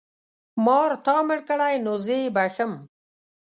مار 0.65 0.91
تا 1.05 1.15
مړ 1.27 1.39
کړی 1.49 1.75
نو 1.85 1.93
زه 2.05 2.15
یې 2.21 2.27
بښم. 2.35 2.71